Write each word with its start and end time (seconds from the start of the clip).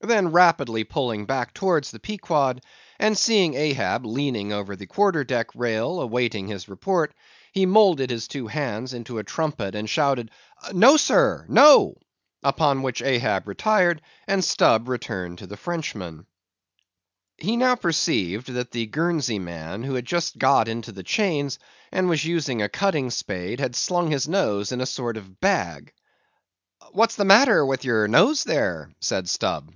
Then 0.00 0.32
rapidly 0.32 0.82
pulling 0.82 1.26
back 1.26 1.54
towards 1.54 1.90
the 1.92 2.00
Pequod, 2.00 2.62
and 2.98 3.16
seeing 3.16 3.54
Ahab 3.54 4.04
leaning 4.04 4.52
over 4.52 4.74
the 4.74 4.86
quarter 4.88 5.22
deck 5.22 5.48
rail 5.54 6.00
awaiting 6.00 6.48
his 6.48 6.68
report, 6.68 7.14
he 7.52 7.66
moulded 7.66 8.10
his 8.10 8.26
two 8.26 8.48
hands 8.48 8.94
into 8.94 9.18
a 9.18 9.24
trumpet 9.24 9.76
and 9.76 9.88
shouted—"No, 9.88 10.96
Sir! 10.96 11.46
No!" 11.48 11.96
Upon 12.42 12.82
which 12.82 13.00
Ahab 13.02 13.46
retired, 13.46 14.02
and 14.26 14.44
Stubb 14.44 14.88
returned 14.88 15.38
to 15.38 15.46
the 15.46 15.56
Frenchman. 15.56 16.26
He 17.38 17.56
now 17.56 17.76
perceived 17.76 18.48
that 18.48 18.72
the 18.72 18.86
Guernsey 18.86 19.38
man, 19.38 19.84
who 19.84 19.94
had 19.94 20.04
just 20.06 20.36
got 20.36 20.66
into 20.66 20.90
the 20.90 21.04
chains, 21.04 21.60
and 21.92 22.08
was 22.08 22.24
using 22.24 22.60
a 22.60 22.68
cutting 22.68 23.10
spade, 23.10 23.60
had 23.60 23.76
slung 23.76 24.10
his 24.10 24.26
nose 24.28 24.72
in 24.72 24.80
a 24.80 24.86
sort 24.86 25.16
of 25.16 25.40
bag. 25.40 25.92
"What's 26.90 27.14
the 27.16 27.24
matter 27.24 27.64
with 27.64 27.84
your 27.84 28.08
nose, 28.08 28.42
there?" 28.44 28.90
said 29.00 29.28
Stubb. 29.28 29.70